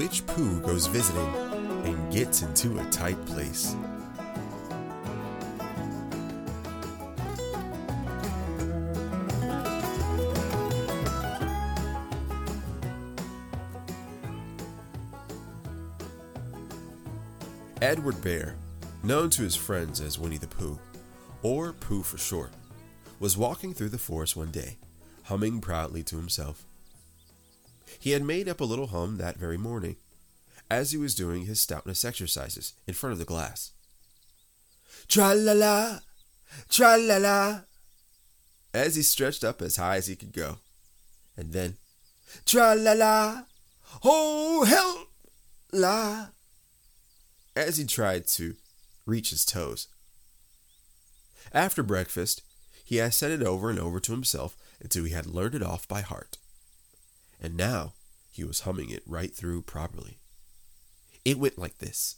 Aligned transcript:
which 0.00 0.24
Pooh 0.28 0.58
goes 0.60 0.86
visiting 0.86 1.28
and 1.84 2.10
gets 2.10 2.40
into 2.40 2.78
a 2.78 2.84
tight 2.84 3.22
place. 3.26 3.76
Edward 17.82 18.22
Bear, 18.22 18.56
known 19.02 19.28
to 19.28 19.42
his 19.42 19.54
friends 19.54 20.00
as 20.00 20.18
Winnie 20.18 20.38
the 20.38 20.46
Pooh, 20.46 20.78
or 21.42 21.74
Pooh 21.74 22.02
for 22.02 22.16
short, 22.16 22.52
was 23.18 23.36
walking 23.36 23.74
through 23.74 23.90
the 23.90 23.98
forest 23.98 24.34
one 24.34 24.50
day, 24.50 24.78
humming 25.24 25.60
proudly 25.60 26.02
to 26.04 26.16
himself. 26.16 26.64
He 27.98 28.10
had 28.12 28.22
made 28.22 28.48
up 28.48 28.60
a 28.60 28.64
little 28.64 28.88
hum 28.88 29.16
that 29.16 29.36
very 29.36 29.58
morning, 29.58 29.96
as 30.70 30.92
he 30.92 30.98
was 30.98 31.14
doing 31.14 31.46
his 31.46 31.60
stoutness 31.60 32.04
exercises 32.04 32.74
in 32.86 32.94
front 32.94 33.12
of 33.12 33.18
the 33.18 33.24
glass. 33.24 33.72
Tra 35.08 35.34
la 35.34 35.52
la, 35.52 35.98
tra 36.68 36.96
la 36.96 37.16
la, 37.16 37.60
as 38.72 38.94
he 38.94 39.02
stretched 39.02 39.42
up 39.42 39.60
as 39.60 39.76
high 39.76 39.96
as 39.96 40.06
he 40.06 40.16
could 40.16 40.32
go. 40.32 40.58
And 41.36 41.52
then, 41.52 41.76
tra 42.46 42.74
la 42.74 42.92
la, 42.92 43.42
oh 44.04 44.64
help 44.64 45.08
la, 45.72 46.28
as 47.56 47.78
he 47.78 47.84
tried 47.84 48.26
to 48.28 48.54
reach 49.06 49.30
his 49.30 49.44
toes. 49.44 49.88
After 51.52 51.82
breakfast, 51.82 52.42
he 52.84 52.96
had 52.96 53.14
said 53.14 53.32
it 53.32 53.42
over 53.42 53.70
and 53.70 53.78
over 53.78 53.98
to 54.00 54.12
himself 54.12 54.56
until 54.80 55.04
he 55.04 55.12
had 55.12 55.26
learned 55.26 55.56
it 55.56 55.62
off 55.62 55.88
by 55.88 56.00
heart. 56.00 56.38
And 57.40 57.56
now 57.56 57.94
he 58.30 58.44
was 58.44 58.60
humming 58.60 58.90
it 58.90 59.02
right 59.06 59.34
through 59.34 59.62
properly. 59.62 60.18
It 61.24 61.38
went 61.38 61.58
like 61.58 61.78
this 61.78 62.16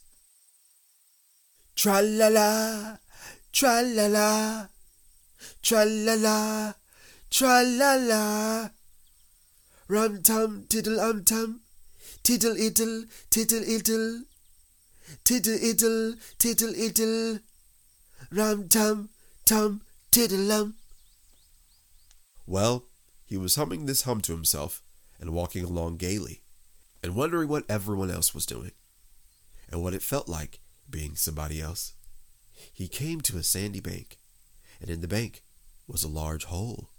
Tra 1.75 2.03
la 2.03 2.29
la, 2.29 2.97
tra 3.53 3.83
la 3.83 4.07
la, 4.07 4.67
tra 5.63 5.85
la 5.85 6.15
la, 6.15 6.73
tra 7.31 7.63
la 7.63 7.95
la. 7.95 8.69
Rum 9.89 10.23
tum, 10.23 10.67
tiddle 10.69 11.01
um 11.01 11.25
tum, 11.25 11.61
tiddle 12.23 12.57
iddle, 12.57 13.05
tiddle 13.31 13.63
iddle, 13.63 14.25
tiddle 15.25 15.55
iddle, 15.55 16.15
tiddle 16.39 16.75
iddle, 16.75 17.41
rum 18.31 18.69
tum, 18.69 19.09
tum, 19.45 19.83
tiddle 20.11 20.53
um. 20.53 20.75
Well, 22.47 22.85
he 23.25 23.37
was 23.37 23.57
humming 23.57 23.87
this 23.87 24.03
hum 24.03 24.21
to 24.23 24.33
himself 24.33 24.83
and 25.23 25.33
walking 25.33 25.65
along 25.65 25.97
gaily 25.99 26.43
and 27.01 27.15
wondering 27.15 27.49
what 27.49 27.65
everyone 27.69 28.11
else 28.11 28.35
was 28.35 28.45
doing 28.45 28.73
and 29.71 29.81
what 29.81 29.95
it 29.95 30.03
felt 30.03 30.29
like 30.29 30.59
being 30.91 31.15
somebody 31.15 31.61
else. 31.61 31.95
He 32.73 32.89
came 32.89 33.21
to 33.23 33.39
a 33.39 33.45
sandy 33.45 33.79
bank, 33.79 34.19
and 34.81 34.91
in 34.91 35.01
the 35.01 35.09
bank 35.09 35.43
was 35.87 36.03
a 36.03 36.09
large 36.09 36.45
hole. 36.45 36.91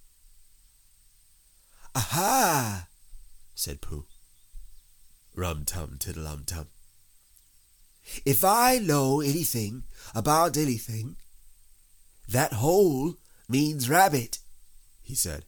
Aha! 1.94 2.88
said 3.54 3.82
Pooh. 3.82 4.06
Rum 5.36 5.66
tum 5.66 5.98
tiddle 6.00 6.26
um 6.26 6.44
tum. 6.46 6.68
If 8.26 8.44
I 8.46 8.78
know 8.78 9.20
anything 9.20 9.84
about 10.16 10.56
anything, 10.56 11.18
that 12.30 12.54
hole 12.54 13.16
means 13.50 13.90
rabbit, 13.90 14.40
he 15.02 15.14
said. 15.14 15.44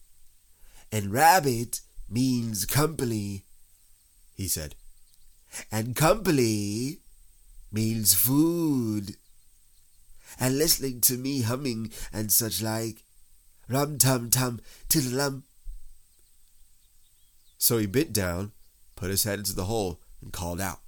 And 0.92 1.14
rabbit 1.14 1.81
means 2.09 2.66
company, 2.66 3.44
he 4.35 4.47
said. 4.47 4.75
And 5.72 5.96
company 5.96 7.00
means 7.72 8.13
food. 8.13 9.16
And 10.40 10.57
listening 10.57 11.02
to 11.02 11.18
me 11.18 11.41
humming 11.41 11.91
and 12.12 12.31
such 12.31 12.62
like. 12.62 13.03
Rum 13.68 13.97
tum 13.97 14.30
tum 14.30 14.59
tiddlum. 14.90 15.44
So 17.57 17.78
he 17.78 17.88
bent 17.88 18.13
down, 18.13 18.51
put 18.96 19.09
his 19.09 19.24
head 19.24 19.40
into 19.40 19.56
the 19.56 19.66
hole, 19.66 20.01
and 20.22 20.31
called 20.31 20.62
out. 20.62 20.81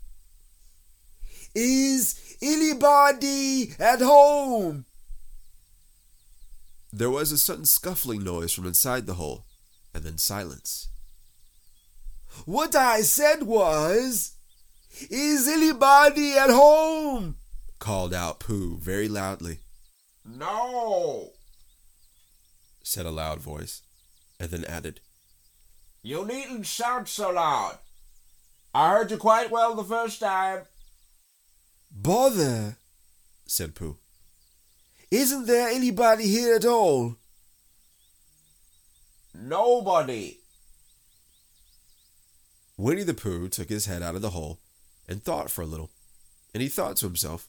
Is 1.55 2.37
anybody 2.41 3.73
at 3.79 3.99
home? 3.99 4.85
There 6.93 7.09
was 7.09 7.31
a 7.31 7.37
sudden 7.37 7.65
scuffling 7.65 8.23
noise 8.23 8.53
from 8.53 8.67
inside 8.67 9.07
the 9.07 9.15
hole, 9.15 9.45
and 9.93 10.03
then 10.03 10.17
silence. 10.17 10.89
What 12.45 12.75
I 12.75 13.01
said 13.01 13.43
was, 13.43 14.33
Is 15.09 15.47
anybody 15.47 16.33
at 16.37 16.49
home? 16.49 17.35
called 17.79 18.13
out 18.13 18.39
Pooh 18.39 18.77
very 18.77 19.07
loudly. 19.07 19.59
No, 20.25 21.29
said 22.83 23.05
a 23.05 23.11
loud 23.11 23.39
voice, 23.39 23.81
and 24.39 24.49
then 24.49 24.65
added, 24.65 24.99
you 26.01 26.25
needn't 26.25 26.65
shout 26.65 27.07
so 27.07 27.31
loud. 27.31 27.77
I 28.73 28.89
heard 28.91 29.11
you 29.11 29.17
quite 29.17 29.51
well 29.51 29.75
the 29.75 29.83
first 29.83 30.19
time. 30.19 30.63
Bother, 31.91 32.77
said 33.45 33.75
Pooh. 33.75 33.97
Isn't 35.11 35.45
there 35.47 35.69
anybody 35.69 36.27
here 36.27 36.55
at 36.55 36.65
all? 36.65 37.15
Nobody. 39.33 40.39
Winnie 42.77 43.03
the 43.03 43.15
Pooh 43.15 43.49
took 43.49 43.69
his 43.69 43.87
head 43.87 44.03
out 44.03 44.15
of 44.15 44.21
the 44.21 44.29
hole 44.29 44.59
and 45.07 45.23
thought 45.23 45.49
for 45.49 45.63
a 45.63 45.65
little, 45.65 45.89
and 46.53 46.61
he 46.61 46.69
thought 46.69 46.95
to 46.97 47.07
himself, 47.07 47.47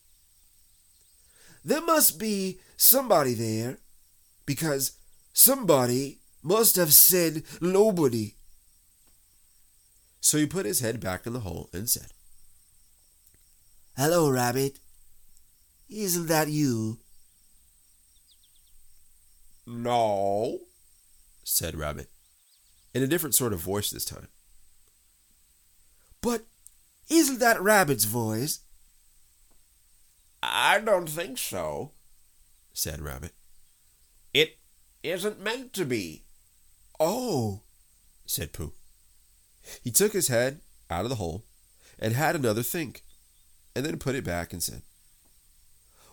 There 1.63 1.83
must 1.83 2.19
be 2.19 2.61
somebody 2.77 3.35
there, 3.35 3.79
because 4.47 4.93
somebody 5.35 6.19
must 6.43 6.77
have 6.77 6.95
said 6.95 7.43
nobody. 7.61 8.35
So 10.21 10.39
he 10.39 10.47
put 10.47 10.67
his 10.67 10.81
head 10.81 10.99
back 10.99 11.27
in 11.27 11.35
the 11.35 11.41
hole 11.41 11.69
and 11.73 11.89
said, 11.89 12.09
Hello, 13.97 14.31
Rabbit. 14.31 14.79
Isn't 15.91 16.27
that 16.27 16.49
you? 16.49 16.99
No. 19.67 20.61
said 21.45 21.75
Rabbit, 21.75 22.09
in 22.95 23.03
a 23.03 23.07
different 23.07 23.35
sort 23.35 23.53
of 23.53 23.61
voice 23.61 23.91
this 23.91 24.05
time. 24.05 24.29
But 26.21 26.47
isn't 27.09 27.39
that 27.41 27.61
Rabbit's 27.61 28.05
voice? 28.05 28.61
I 30.43 30.81
don't 30.81 31.09
think 31.09 31.39
so, 31.39 31.93
said 32.73 33.01
Rabbit. 33.01 33.33
It 34.33 34.59
isn't 35.03 35.43
meant 35.43 35.73
to 35.75 35.85
be. 35.85 36.25
Oh, 37.01 37.63
said 38.27 38.53
Pooh. 38.53 38.73
He 39.83 39.91
took 39.91 40.13
his 40.13 40.29
head 40.29 40.61
out 40.91 41.05
of 41.05 41.11
the 41.11 41.17
hole 41.17 41.45
and 41.99 42.15
had 42.15 42.37
another 42.37 42.63
think, 42.63 43.03
and 43.75 43.85
then 43.85 43.99
put 43.99 44.15
it 44.15 44.25
back 44.25 44.53
and 44.53 44.63
said, 44.63 44.83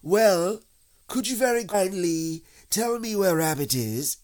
Well, 0.02 0.62
could 1.08 1.28
you 1.28 1.36
very 1.36 1.66
kindly 1.66 2.44
tell 2.70 3.00
me 3.00 3.16
where 3.16 3.36
Rabbit 3.36 3.76
is? 3.76 4.18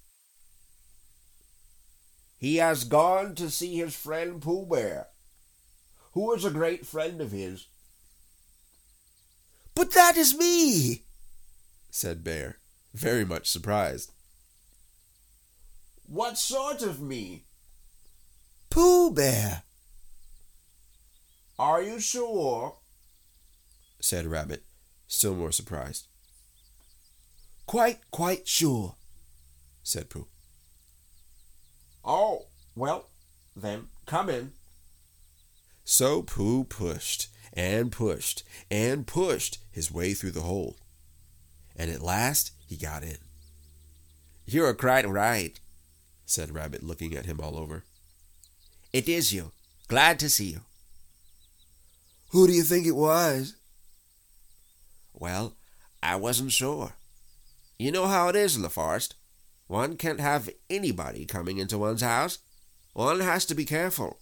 He 2.38 2.56
has 2.58 2.84
gone 2.86 3.36
to 3.36 3.52
see 3.52 3.78
his 3.78 3.96
friend 3.96 4.42
Pooh 4.42 4.66
Bear, 4.66 5.08
who 6.14 6.34
is 6.34 6.44
a 6.46 6.52
great 6.52 6.86
friend 6.86 7.22
of 7.22 7.32
his. 7.32 7.68
But 9.76 9.92
that 9.92 10.18
is 10.18 10.38
me, 10.38 11.04
said 11.90 12.24
Bear, 12.24 12.58
very 12.94 13.26
much 13.26 13.48
surprised. 13.50 14.12
What 16.08 16.38
sort 16.38 16.82
of 16.82 17.00
me? 17.02 17.44
Pooh 18.70 19.12
Bear, 19.12 19.64
Are 21.58 21.82
you 21.82 22.00
sure? 22.00 22.76
said 24.00 24.26
Rabbit, 24.26 24.64
still 25.08 25.36
more 25.36 25.52
surprised. 25.52 26.08
Quite, 27.66 28.00
quite 28.12 28.48
sure, 28.48 28.96
said 29.84 30.10
Pooh. 30.10 30.28
Oh, 32.04 32.48
well, 32.76 33.08
then 33.56 33.88
come 34.06 34.30
in. 34.30 34.52
So 35.84 36.22
Pooh 36.22 36.64
pushed 36.64 37.28
and 37.54 37.92
pushed 37.92 38.44
and 38.70 39.06
pushed 39.06 39.60
his 39.72 39.92
way 39.92 40.14
through 40.14 40.32
the 40.32 40.42
hole. 40.42 40.78
And 41.76 41.92
at 41.92 42.02
last 42.02 42.52
he 42.68 42.78
got 42.78 43.04
in. 43.04 43.18
You 44.46 44.66
are 44.66 44.74
quite 44.74 45.08
right, 45.08 45.60
said 46.26 46.54
Rabbit, 46.54 46.84
looking 46.84 47.16
at 47.16 47.26
him 47.26 47.40
all 47.40 47.58
over. 47.58 47.84
It 48.94 49.08
is 49.08 49.34
you. 49.34 49.52
Glad 49.88 50.20
to 50.20 50.30
see 50.30 50.52
you. 50.52 50.62
Who 52.30 52.48
do 52.48 52.54
you 52.54 52.64
think 52.64 52.86
it 52.86 52.96
was? 52.96 53.56
Well, 55.14 55.56
I 56.02 56.16
wasn't 56.16 56.52
sure. 56.52 56.94
You 57.78 57.92
know 57.92 58.08
how 58.08 58.28
it 58.30 58.36
is 58.36 58.56
in 58.56 58.62
the 58.62 58.70
forest. 58.70 59.16
One 59.68 59.96
can't 59.98 60.20
have 60.20 60.50
anybody 60.70 61.26
coming 61.26 61.58
into 61.58 61.78
one's 61.78 62.02
house. 62.02 62.40
One 62.94 63.20
has 63.22 63.46
to 63.46 63.56
be 63.56 63.66
careful. 63.66 64.20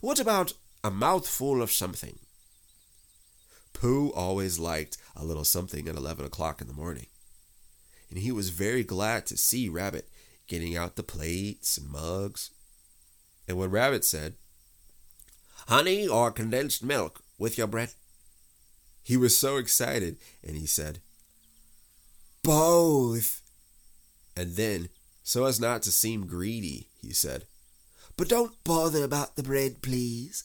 What 0.00 0.20
about 0.20 0.52
a 0.84 0.90
mouthful 0.90 1.60
of 1.60 1.72
something. 1.72 2.18
Pooh 3.72 4.12
always 4.12 4.58
liked 4.58 4.96
a 5.16 5.24
little 5.24 5.44
something 5.44 5.88
at 5.88 5.96
11 5.96 6.24
o'clock 6.24 6.60
in 6.60 6.66
the 6.66 6.72
morning, 6.72 7.06
and 8.10 8.18
he 8.18 8.32
was 8.32 8.50
very 8.50 8.84
glad 8.84 9.26
to 9.26 9.36
see 9.36 9.68
Rabbit 9.68 10.08
getting 10.46 10.76
out 10.76 10.96
the 10.96 11.02
plates 11.02 11.76
and 11.78 11.90
mugs. 11.90 12.50
And 13.46 13.56
when 13.56 13.70
Rabbit 13.70 14.04
said, 14.04 14.34
Honey 15.66 16.06
or 16.08 16.30
condensed 16.30 16.82
milk 16.82 17.22
with 17.38 17.58
your 17.58 17.66
bread? 17.66 17.90
He 19.02 19.16
was 19.16 19.36
so 19.36 19.56
excited, 19.56 20.16
and 20.46 20.56
he 20.56 20.66
said, 20.66 21.00
Both. 22.42 23.42
And 24.36 24.54
then, 24.54 24.88
so 25.22 25.44
as 25.44 25.60
not 25.60 25.82
to 25.82 25.92
seem 25.92 26.26
greedy, 26.26 26.88
he 27.00 27.12
said, 27.12 27.44
But 28.18 28.28
don't 28.28 28.62
bother 28.64 29.04
about 29.04 29.36
the 29.36 29.44
bread, 29.44 29.80
please. 29.80 30.42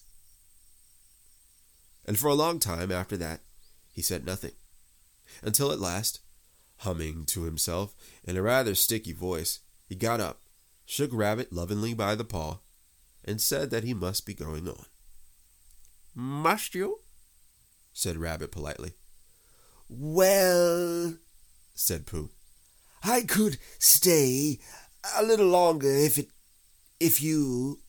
And 2.06 2.20
for 2.20 2.28
a 2.28 2.36
long 2.36 2.60
time 2.60 2.92
after 2.92 3.18
that, 3.18 3.42
he 3.92 4.02
said 4.04 4.26
nothing, 4.26 4.52
until 5.42 5.72
at 5.72 5.80
last, 5.80 6.20
humming 6.78 7.26
to 7.26 7.44
himself 7.44 7.96
in 8.24 8.38
a 8.38 8.44
rather 8.44 8.76
sticky 8.76 9.14
voice, 9.14 9.60
he 9.90 9.96
got 9.96 10.22
up, 10.22 10.40
shook 10.86 11.10
Rabbit 11.12 11.52
lovingly 11.52 11.96
by 11.96 12.14
the 12.14 12.24
paw, 12.24 12.60
and 13.26 13.42
said 13.42 13.72
that 13.72 13.84
he 13.84 13.96
must 13.96 14.28
be 14.28 14.36
going 14.36 14.68
on. 14.70 14.86
Must 16.14 16.76
you? 16.76 17.00
said 17.92 18.18
Rabbit 18.18 18.52
politely. 18.52 18.94
Well, 19.90 21.16
said 21.74 22.06
Pooh. 22.06 22.30
I 23.04 23.22
could 23.24 23.58
stay 23.80 24.60
a 25.18 25.24
little 25.24 25.48
longer 25.48 25.90
if 25.90 26.20
it 26.20 26.30
if 27.04 27.22
you 27.22 27.80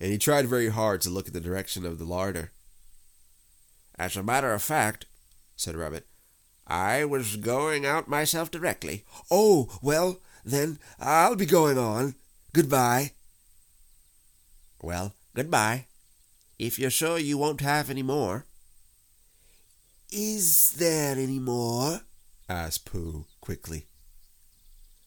and 0.00 0.10
he 0.10 0.18
tried 0.18 0.46
very 0.46 0.68
hard 0.68 1.00
to 1.02 1.10
look 1.10 1.28
at 1.28 1.34
the 1.34 1.40
direction 1.40 1.86
of 1.86 1.98
the 1.98 2.04
larder. 2.04 2.52
As 3.96 4.16
a 4.16 4.22
matter 4.22 4.52
of 4.52 4.62
fact, 4.62 5.06
said 5.56 5.76
Rabbit, 5.76 6.06
I 6.66 7.04
was 7.04 7.36
going 7.36 7.86
out 7.86 8.08
myself 8.08 8.50
directly. 8.50 9.04
Oh, 9.30 9.78
well, 9.82 10.20
then 10.44 10.78
I'll 10.98 11.36
be 11.36 11.46
going 11.46 11.78
on. 11.78 12.16
Goodbye. 12.52 13.12
Well, 14.82 15.14
goodbye. 15.34 15.86
If 16.58 16.78
you're 16.78 16.90
sure 16.90 17.18
you 17.18 17.38
won't 17.38 17.60
have 17.60 17.88
any 17.88 18.02
more. 18.02 18.46
Is 20.10 20.74
there 20.76 21.16
any 21.16 21.38
more? 21.38 22.00
asked 22.48 22.84
Pooh 22.84 23.26
quickly. 23.40 23.86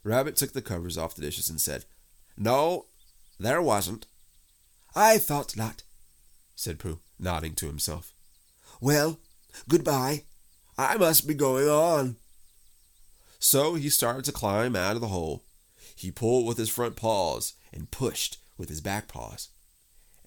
Rabbit 0.03 0.35
took 0.35 0.53
the 0.53 0.61
covers 0.61 0.97
off 0.97 1.15
the 1.15 1.21
dishes 1.21 1.49
and 1.49 1.61
said, 1.61 1.85
No, 2.37 2.86
there 3.39 3.61
wasn't. 3.61 4.05
I 4.95 5.17
thought 5.17 5.57
not, 5.57 5.83
said 6.55 6.79
Pooh, 6.79 6.99
nodding 7.19 7.53
to 7.55 7.67
himself. 7.67 8.13
Well, 8.81 9.19
goodbye. 9.67 10.23
I 10.77 10.97
must 10.97 11.27
be 11.27 11.33
going 11.33 11.67
on. 11.67 12.17
So 13.39 13.75
he 13.75 13.89
started 13.89 14.25
to 14.25 14.31
climb 14.31 14.75
out 14.75 14.95
of 14.95 15.01
the 15.01 15.07
hole. 15.07 15.43
He 15.95 16.11
pulled 16.11 16.47
with 16.47 16.57
his 16.57 16.69
front 16.69 16.95
paws 16.95 17.53
and 17.73 17.91
pushed 17.91 18.37
with 18.57 18.69
his 18.69 18.81
back 18.81 19.07
paws. 19.07 19.49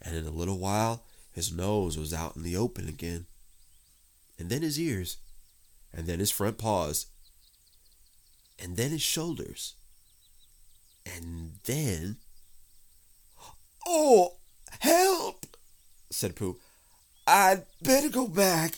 And 0.03 0.17
in 0.17 0.27
a 0.27 0.31
little 0.31 0.59
while, 0.59 1.05
his 1.33 1.53
nose 1.53 1.97
was 1.97 2.15
out 2.15 2.37
in 2.37 2.43
the 2.43 2.57
open 2.57 2.89
again. 2.89 3.27
And 4.39 4.51
then 4.51 4.63
his 4.63 4.79
ears. 4.81 5.19
And 5.93 6.07
then 6.07 6.19
his 6.19 6.31
front 6.31 6.59
paws. 6.59 7.07
And 8.59 8.77
then 8.77 8.91
his 8.91 9.03
shoulders. 9.03 9.75
And 11.07 11.53
then. 11.65 12.17
Oh, 13.87 14.37
help! 14.81 15.47
said 16.11 16.37
Pooh. 16.37 16.59
I'd 17.27 17.65
better 17.83 18.09
go 18.09 18.27
back. 18.27 18.75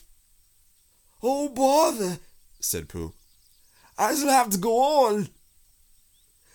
Oh, 1.22 1.48
bother, 1.48 2.18
said 2.60 2.88
Pooh. 2.88 3.12
I 3.98 4.14
shall 4.14 4.28
have 4.28 4.50
to 4.50 4.58
go 4.58 4.78
on. 4.82 5.28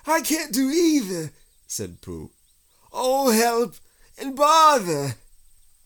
I 0.05 0.21
can't 0.21 0.53
do 0.53 0.69
either, 0.69 1.31
said 1.67 2.01
Pooh. 2.01 2.31
Oh, 2.91 3.31
help 3.31 3.75
and 4.17 4.35
bother. 4.35 5.15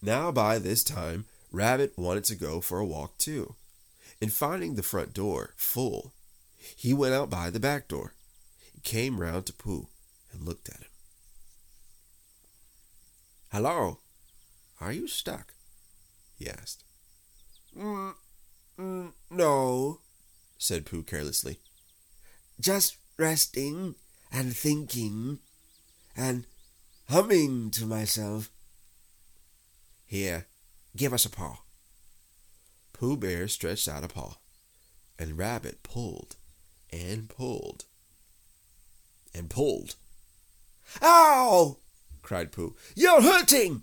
Now, 0.02 0.31
by 0.31 0.60
this 0.60 0.84
time, 0.84 1.25
Rabbit 1.52 1.94
wanted 1.98 2.24
to 2.25 2.36
go 2.36 2.62
for 2.62 2.80
a 2.80 2.86
walk 2.86 3.18
too. 3.18 3.56
And 4.22 4.31
finding 4.31 4.75
the 4.75 4.84
front 4.84 5.13
door 5.13 5.54
full, 5.58 6.13
he 6.75 6.94
went 6.94 7.13
out 7.13 7.30
by 7.30 7.50
the 7.50 7.60
back 7.60 7.88
door. 7.88 8.13
He 8.74 8.80
came 8.81 9.19
round 9.19 9.48
to 9.48 9.54
Pooh 9.54 9.88
and 10.31 10.46
looked 10.46 10.69
at 10.69 10.78
him. 10.78 10.90
Hello, 13.51 14.00
are 14.80 14.94
you 14.94 15.09
stuck? 15.09 15.53
he 16.38 16.48
asked. 16.50 16.86
Mm, 17.77 18.13
mm, 18.80 19.12
no, 19.30 20.00
said 20.57 20.86
Pooh 20.86 21.03
carelessly. 21.03 21.59
Just 22.62 22.95
resting 23.18 23.95
and 24.31 24.56
thinking 24.56 25.39
and 26.15 26.45
humming 27.09 27.71
to 27.71 27.86
myself. 27.86 28.50
Here, 30.06 30.45
give 30.95 31.12
us 31.12 31.25
a 31.25 31.30
paw. 31.30 31.59
Pooh 32.94 33.18
Bear 33.18 33.50
stretched 33.50 33.89
out 33.89 34.06
a 34.06 34.07
paw, 34.07 34.38
and 35.19 35.38
Rabbit 35.38 35.83
pulled 35.83 36.38
and 36.89 37.27
pulled 37.27 37.83
and 39.33 39.50
pulled. 39.50 39.95
Ow! 41.01 41.75
Cried 42.31 42.54
Pooh. 42.54 42.78
You're 42.95 43.22
hurting! 43.22 43.81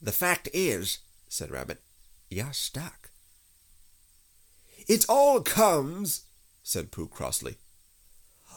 The 0.00 0.10
fact 0.10 0.48
is, 0.54 1.00
said 1.28 1.50
Rabbit, 1.50 1.82
you're 2.30 2.54
stuck. 2.54 3.10
It 4.88 5.04
all 5.06 5.42
comes, 5.42 6.22
said 6.62 6.90
Pooh 6.90 7.08
crossly, 7.08 7.56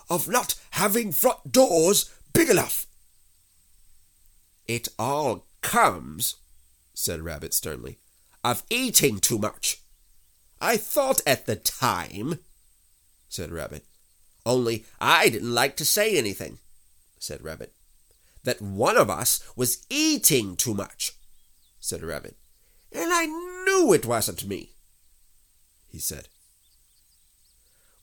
of 0.10 0.30
not 0.30 0.56
having 0.72 1.12
front 1.12 1.52
doors 1.52 2.10
big 2.32 2.50
enough. 2.50 2.86
It 4.66 4.88
all 4.98 5.44
comes, 5.60 6.36
said 6.94 7.20
Rabbit 7.20 7.54
sternly, 7.54 7.98
of 8.46 8.64
eating 8.70 9.20
too 9.20 9.40
much. 9.40 9.82
I 10.62 10.78
thought 10.78 11.20
at 11.28 11.48
the 11.48 11.58
time, 11.58 12.40
said 13.28 13.52
Rabbit, 13.52 13.84
only 14.46 14.86
I 15.02 15.28
didn't 15.28 15.54
like 15.54 15.76
to 15.76 15.86
say 15.86 16.18
anything, 16.18 16.60
said 17.20 17.44
Rabbit, 17.44 17.74
that 18.44 18.62
one 18.62 18.98
of 18.98 19.10
us 19.10 19.44
was 19.56 19.86
eating 19.90 20.56
too 20.56 20.74
much, 20.74 21.14
said 21.80 22.04
Rabbit, 22.04 22.38
and 22.92 23.12
I 23.14 23.26
knew 23.26 23.94
it 23.94 24.06
wasn't 24.06 24.48
me, 24.48 24.72
he 25.88 26.00
said. 26.00 26.28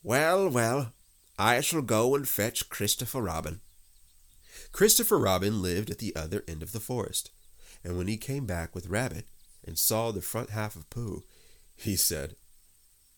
Well, 0.02 0.48
well, 0.48 0.92
I 1.38 1.60
shall 1.60 1.82
go 1.82 2.14
and 2.14 2.28
fetch 2.28 2.68
Christopher 2.68 3.22
Robin. 3.22 3.60
Christopher 4.72 5.18
Robin 5.18 5.62
lived 5.62 5.90
at 5.90 5.98
the 5.98 6.14
other 6.14 6.44
end 6.46 6.62
of 6.62 6.72
the 6.72 6.80
forest, 6.80 7.30
and 7.82 7.96
when 7.96 8.08
he 8.08 8.16
came 8.16 8.46
back 8.46 8.74
with 8.74 8.88
Rabbit 8.88 9.26
and 9.64 9.78
saw 9.78 10.12
the 10.12 10.22
front 10.22 10.50
half 10.50 10.76
of 10.76 10.88
Pooh, 10.90 11.24
he 11.76 11.96
said, 11.96 12.36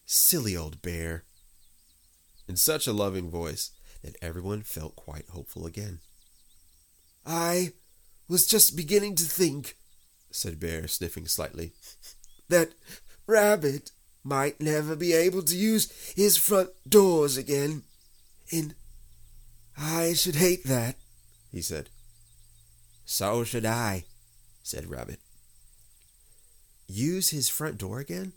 Silly 0.07 0.57
old 0.57 0.81
bear, 0.81 1.25
in 2.49 2.57
such 2.57 2.87
a 2.87 2.93
loving 2.93 3.31
voice 3.31 3.73
that 4.03 4.17
everyone 4.23 4.63
felt 4.63 4.97
quite 4.97 5.29
hopeful 5.29 5.67
again. 5.67 6.01
I 7.27 7.73
was 8.29 8.47
just 8.47 8.77
beginning 8.77 9.15
to 9.17 9.25
think, 9.25 9.77
said 10.31 10.61
Bear, 10.61 10.87
sniffing 10.87 11.27
slightly, 11.27 11.73
that 12.49 12.73
Rabbit 13.27 13.93
might 14.25 14.61
never 14.61 14.97
be 14.97 15.13
able 15.13 15.43
to 15.43 15.57
use 15.57 15.91
his 16.15 16.37
front 16.37 16.71
doors 16.89 17.37
again. 17.37 17.83
And 18.53 18.75
I 19.77 20.15
should 20.15 20.37
hate 20.37 20.65
that, 20.65 20.97
he 21.51 21.63
said. 21.63 21.89
So 23.05 23.45
should 23.45 23.65
I, 23.65 24.05
said 24.63 24.91
Rabbit. 24.91 25.21
Use 26.87 27.31
his 27.31 27.49
front 27.49 27.79
door 27.79 28.01
again? 28.01 28.33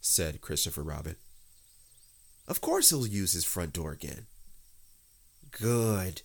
said 0.00 0.40
Christopher 0.40 0.82
Robin. 0.82 1.16
Of 2.46 2.60
course 2.60 2.90
he'll 2.90 3.06
use 3.06 3.32
his 3.32 3.44
front 3.44 3.72
door 3.72 3.92
again. 3.92 4.26
Good, 5.50 6.22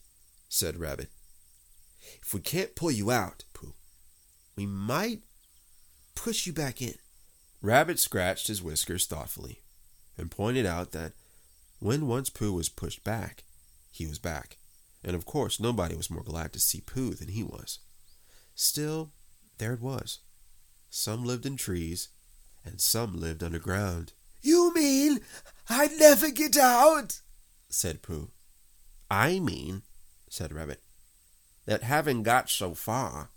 said 0.50 0.78
Rabbit. 0.78 1.10
If 2.22 2.34
we 2.34 2.40
can't 2.40 2.76
pull 2.76 2.92
you 2.92 3.12
out, 3.12 3.44
Pooh, 3.54 3.74
we 4.56 4.66
might 4.66 5.22
push 6.16 6.46
you 6.46 6.54
back 6.54 6.82
in. 6.82 6.96
Rabbit 7.62 8.00
scratched 8.00 8.48
his 8.48 8.62
whiskers 8.62 9.06
thoughtfully 9.06 9.62
and 10.18 10.32
pointed 10.32 10.66
out 10.66 10.92
that 10.92 11.14
when 11.80 12.08
once 12.08 12.30
Pooh 12.30 12.54
was 12.54 12.70
pushed 12.70 13.04
back, 13.04 13.44
he 13.92 14.08
was 14.08 14.20
back. 14.20 14.58
And 15.04 15.16
of 15.16 15.26
course, 15.26 15.60
nobody 15.60 15.96
was 15.96 16.12
more 16.12 16.24
glad 16.24 16.54
to 16.54 16.60
see 16.60 16.82
Pooh 16.82 17.14
than 17.14 17.30
he 17.30 17.44
was. 17.44 17.80
Still, 18.54 19.12
there 19.58 19.74
it 19.74 19.82
was. 19.82 20.20
Some 20.90 21.24
lived 21.24 21.46
in 21.46 21.56
trees, 21.56 22.10
and 22.64 22.80
some 22.80 23.20
lived 23.20 23.44
underground. 23.44 24.14
You 24.42 24.74
mean 24.74 25.22
I'd 25.70 25.98
never 25.98 26.30
get 26.32 26.58
out? 26.58 27.22
said 27.70 28.02
Pooh. 28.02 28.32
I 29.10 29.40
mean, 29.40 29.84
said 30.30 30.54
Rabbit, 30.54 30.82
that 31.66 31.84
having 31.84 32.24
got 32.24 32.50
so 32.50 32.74
far, 32.74 33.30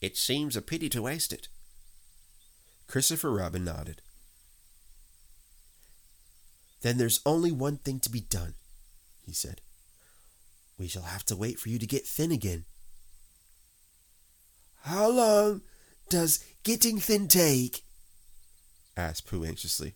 It 0.00 0.16
seems 0.16 0.56
a 0.56 0.62
pity 0.62 0.88
to 0.90 1.02
waste 1.02 1.32
it. 1.32 1.48
Christopher 2.86 3.32
Robin 3.32 3.64
nodded. 3.64 4.02
Then 6.82 6.98
there's 6.98 7.20
only 7.24 7.50
one 7.50 7.78
thing 7.78 7.98
to 8.00 8.10
be 8.10 8.20
done, 8.20 8.54
he 9.24 9.32
said. 9.32 9.62
We 10.78 10.86
shall 10.86 11.02
have 11.02 11.24
to 11.26 11.36
wait 11.36 11.58
for 11.58 11.70
you 11.70 11.78
to 11.78 11.86
get 11.86 12.06
thin 12.06 12.30
again. 12.30 12.66
How 14.82 15.08
long 15.08 15.62
does 16.10 16.44
getting 16.62 17.00
thin 17.00 17.26
take? 17.26 17.82
asked 18.96 19.26
Pooh 19.26 19.44
anxiously. 19.44 19.94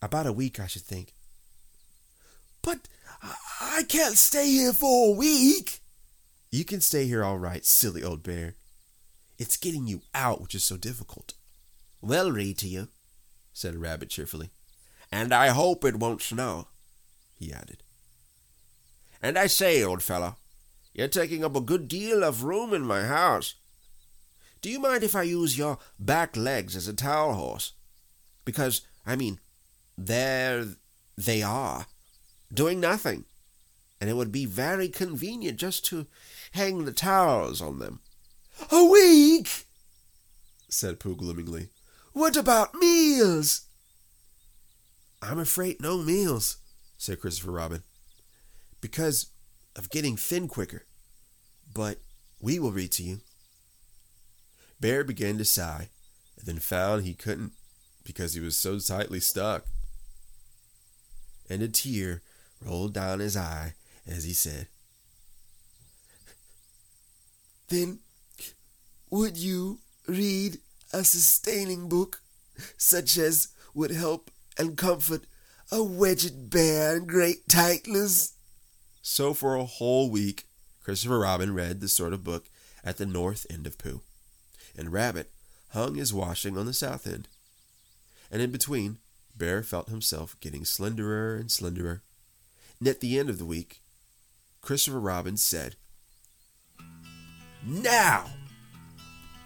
About 0.00 0.26
a 0.26 0.32
week, 0.32 0.58
I 0.58 0.66
should 0.66 0.82
think. 0.82 1.14
But 2.62 2.88
I 3.22 3.84
can't 3.88 4.16
stay 4.16 4.46
here 4.48 4.72
for 4.72 5.08
a 5.08 5.16
week. 5.16 5.80
You 6.50 6.64
can 6.64 6.80
stay 6.80 7.06
here 7.06 7.24
all 7.24 7.38
right, 7.38 7.64
silly 7.64 8.02
old 8.02 8.22
bear. 8.22 8.54
It's 9.38 9.56
getting 9.56 9.86
you 9.86 10.02
out 10.14 10.40
which 10.40 10.54
is 10.54 10.64
so 10.64 10.76
difficult. 10.76 11.34
We'll 12.00 12.32
read 12.32 12.58
to 12.58 12.68
you, 12.68 12.88
said 13.52 13.76
Rabbit 13.76 14.10
cheerfully. 14.10 14.50
And 15.10 15.32
I 15.32 15.48
hope 15.48 15.84
it 15.84 15.96
won't 15.96 16.22
snow, 16.22 16.68
he 17.38 17.52
added. 17.52 17.82
And 19.22 19.38
I 19.38 19.46
say, 19.46 19.82
old 19.82 20.02
fellow, 20.02 20.36
you're 20.92 21.08
taking 21.08 21.44
up 21.44 21.54
a 21.54 21.60
good 21.60 21.88
deal 21.88 22.24
of 22.24 22.44
room 22.44 22.74
in 22.74 22.82
my 22.82 23.04
house. 23.04 23.54
Do 24.60 24.70
you 24.70 24.78
mind 24.78 25.02
if 25.02 25.16
I 25.16 25.22
use 25.22 25.56
your 25.58 25.78
back 25.98 26.36
legs 26.36 26.76
as 26.76 26.88
a 26.88 26.92
towel 26.92 27.34
horse? 27.34 27.72
Because, 28.44 28.82
I 29.06 29.16
mean, 29.16 29.38
there 29.96 30.66
they 31.16 31.42
are, 31.42 31.86
doing 32.52 32.80
nothing, 32.80 33.24
and 34.00 34.10
it 34.10 34.14
would 34.14 34.32
be 34.32 34.46
very 34.46 34.88
convenient 34.88 35.58
just 35.58 35.84
to 35.86 36.06
hang 36.52 36.84
the 36.84 36.92
towels 36.92 37.60
on 37.60 37.78
them. 37.78 38.00
A 38.70 38.84
week? 38.84 39.66
said 40.68 41.00
Pooh 41.00 41.16
gloomingly. 41.16 41.68
What 42.12 42.36
about 42.36 42.74
meals? 42.74 43.62
I'm 45.22 45.38
afraid 45.38 45.80
no 45.80 45.98
meals, 45.98 46.56
said 46.98 47.20
Christopher 47.20 47.52
Robin, 47.52 47.82
because 48.80 49.26
of 49.76 49.90
getting 49.90 50.16
thin 50.16 50.48
quicker. 50.48 50.84
But 51.72 51.98
we 52.40 52.58
will 52.58 52.72
read 52.72 52.92
to 52.92 53.02
you. 53.02 53.20
Bear 54.80 55.04
began 55.04 55.38
to 55.38 55.44
sigh, 55.44 55.88
and 56.36 56.46
then 56.46 56.58
found 56.58 57.04
he 57.04 57.14
couldn't 57.14 57.52
because 58.04 58.34
he 58.34 58.40
was 58.40 58.56
so 58.56 58.78
tightly 58.78 59.20
stuck. 59.20 59.64
And 61.48 61.62
a 61.62 61.68
tear 61.68 62.22
rolled 62.64 62.92
down 62.92 63.20
his 63.20 63.36
eye 63.36 63.74
as 64.06 64.24
he 64.24 64.32
said, 64.32 64.68
Then 67.68 68.00
would 69.10 69.36
you 69.36 69.78
read 70.06 70.58
a 70.92 71.04
sustaining 71.04 71.88
book 71.88 72.20
such 72.76 73.16
as 73.16 73.48
would 73.74 73.90
help 73.90 74.30
and 74.58 74.76
comfort 74.76 75.22
a 75.70 75.82
wedged 75.82 76.50
bear 76.50 76.96
in 76.96 77.06
great 77.06 77.48
tightness? 77.48 78.34
So 79.00 79.32
for 79.32 79.54
a 79.54 79.64
whole 79.64 80.10
week, 80.10 80.44
Christopher 80.84 81.20
Robin 81.20 81.54
read 81.54 81.80
the 81.80 81.88
sort 81.88 82.12
of 82.12 82.24
book 82.24 82.46
at 82.84 82.98
the 82.98 83.06
north 83.06 83.46
end 83.48 83.66
of 83.66 83.78
Pooh, 83.78 84.02
and 84.76 84.92
Rabbit 84.92 85.30
hung 85.70 85.94
his 85.94 86.12
washing 86.12 86.58
on 86.58 86.66
the 86.66 86.74
south 86.74 87.06
end. 87.06 87.28
And 88.30 88.42
in 88.42 88.50
between, 88.50 88.98
Bear 89.36 89.62
felt 89.62 89.88
himself 89.88 90.36
getting 90.40 90.64
slenderer 90.64 91.36
and 91.40 91.50
slenderer. 91.50 92.02
And 92.82 92.88
at 92.88 92.98
the 92.98 93.16
end 93.16 93.30
of 93.30 93.38
the 93.38 93.44
week, 93.44 93.80
Christopher 94.60 94.98
Robin 94.98 95.36
said, 95.36 95.76
Now! 97.64 98.24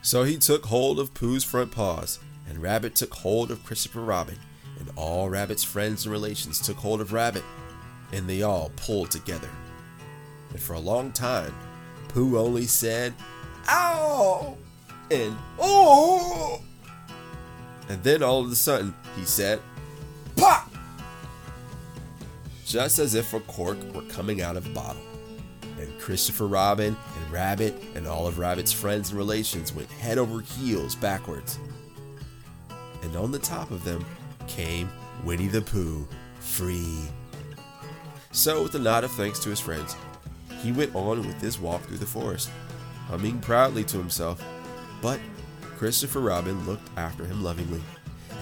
So 0.00 0.22
he 0.22 0.38
took 0.38 0.64
hold 0.64 0.98
of 0.98 1.12
Pooh's 1.12 1.44
front 1.44 1.70
paws, 1.70 2.18
and 2.48 2.62
Rabbit 2.62 2.94
took 2.94 3.12
hold 3.12 3.50
of 3.50 3.62
Christopher 3.62 4.00
Robin, 4.00 4.38
and 4.78 4.88
all 4.96 5.28
Rabbit's 5.28 5.62
friends 5.62 6.06
and 6.06 6.12
relations 6.14 6.62
took 6.62 6.78
hold 6.78 7.02
of 7.02 7.12
Rabbit, 7.12 7.42
and 8.10 8.26
they 8.26 8.40
all 8.40 8.72
pulled 8.74 9.10
together. 9.10 9.50
And 10.48 10.58
for 10.58 10.72
a 10.72 10.80
long 10.80 11.12
time, 11.12 11.54
Pooh 12.08 12.38
only 12.38 12.64
said, 12.64 13.12
Ow! 13.68 14.56
and 15.10 15.36
Oh! 15.58 16.62
and 17.90 18.02
then 18.02 18.22
all 18.22 18.46
of 18.46 18.50
a 18.50 18.56
sudden 18.56 18.94
he 19.14 19.26
said! 19.26 19.60
Just 22.66 22.98
as 22.98 23.14
if 23.14 23.32
a 23.32 23.40
cork 23.40 23.78
were 23.94 24.02
coming 24.02 24.42
out 24.42 24.56
of 24.56 24.66
a 24.66 24.70
bottle. 24.70 25.02
And 25.78 26.00
Christopher 26.00 26.48
Robin 26.48 26.96
and 27.16 27.32
Rabbit 27.32 27.80
and 27.94 28.08
all 28.08 28.26
of 28.26 28.40
Rabbit's 28.40 28.72
friends 28.72 29.10
and 29.10 29.18
relations 29.18 29.72
went 29.72 29.88
head 29.88 30.18
over 30.18 30.40
heels 30.40 30.96
backwards. 30.96 31.60
And 33.02 33.14
on 33.14 33.30
the 33.30 33.38
top 33.38 33.70
of 33.70 33.84
them 33.84 34.04
came 34.48 34.90
Winnie 35.24 35.46
the 35.46 35.62
Pooh, 35.62 36.08
free. 36.40 37.04
So, 38.32 38.64
with 38.64 38.74
a 38.74 38.80
nod 38.80 39.04
of 39.04 39.12
thanks 39.12 39.38
to 39.40 39.50
his 39.50 39.60
friends, 39.60 39.94
he 40.60 40.72
went 40.72 40.94
on 40.94 41.18
with 41.20 41.40
his 41.40 41.60
walk 41.60 41.82
through 41.82 41.98
the 41.98 42.06
forest, 42.06 42.50
humming 43.06 43.38
proudly 43.38 43.84
to 43.84 43.96
himself. 43.96 44.44
But 45.00 45.20
Christopher 45.76 46.20
Robin 46.20 46.66
looked 46.66 46.88
after 46.96 47.24
him 47.24 47.44
lovingly 47.44 47.82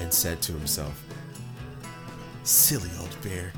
and 0.01 0.13
said 0.13 0.41
to 0.43 0.53
himself, 0.53 1.05
Silly 2.43 2.91
old 3.01 3.17
bear, 3.23 3.53